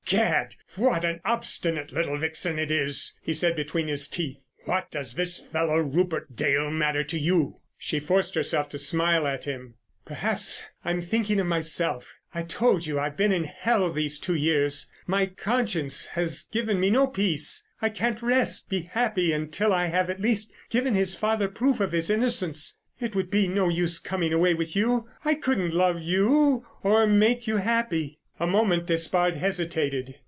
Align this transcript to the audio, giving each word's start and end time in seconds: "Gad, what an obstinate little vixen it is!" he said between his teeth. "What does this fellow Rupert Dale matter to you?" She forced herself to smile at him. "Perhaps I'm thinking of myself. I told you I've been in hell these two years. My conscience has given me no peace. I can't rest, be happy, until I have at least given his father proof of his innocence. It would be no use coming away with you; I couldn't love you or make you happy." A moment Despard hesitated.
"Gad, 0.07 0.55
what 0.75 1.05
an 1.05 1.21
obstinate 1.23 1.93
little 1.93 2.17
vixen 2.17 2.59
it 2.59 2.69
is!" 2.69 3.17
he 3.21 3.31
said 3.31 3.55
between 3.55 3.87
his 3.87 4.09
teeth. 4.09 4.45
"What 4.65 4.91
does 4.91 5.13
this 5.13 5.37
fellow 5.37 5.77
Rupert 5.77 6.35
Dale 6.35 6.69
matter 6.69 7.01
to 7.05 7.17
you?" 7.17 7.61
She 7.77 8.01
forced 8.01 8.35
herself 8.35 8.67
to 8.71 8.77
smile 8.77 9.25
at 9.25 9.45
him. 9.45 9.75
"Perhaps 10.03 10.65
I'm 10.83 10.99
thinking 10.99 11.39
of 11.39 11.47
myself. 11.47 12.13
I 12.35 12.43
told 12.43 12.85
you 12.87 12.99
I've 12.99 13.15
been 13.15 13.31
in 13.31 13.45
hell 13.45 13.89
these 13.89 14.19
two 14.19 14.35
years. 14.35 14.87
My 15.07 15.27
conscience 15.27 16.07
has 16.07 16.43
given 16.43 16.77
me 16.77 16.89
no 16.89 17.07
peace. 17.07 17.65
I 17.81 17.87
can't 17.87 18.21
rest, 18.21 18.69
be 18.69 18.81
happy, 18.81 19.31
until 19.31 19.71
I 19.71 19.85
have 19.85 20.09
at 20.09 20.19
least 20.19 20.51
given 20.69 20.93
his 20.93 21.15
father 21.15 21.47
proof 21.47 21.79
of 21.79 21.93
his 21.93 22.09
innocence. 22.09 22.81
It 22.99 23.15
would 23.15 23.31
be 23.31 23.47
no 23.47 23.69
use 23.69 23.97
coming 23.97 24.33
away 24.33 24.55
with 24.55 24.75
you; 24.75 25.07
I 25.23 25.35
couldn't 25.35 25.73
love 25.73 26.01
you 26.01 26.65
or 26.83 27.07
make 27.07 27.47
you 27.47 27.57
happy." 27.57 28.17
A 28.39 28.47
moment 28.47 28.87
Despard 28.87 29.37
hesitated. 29.37 30.15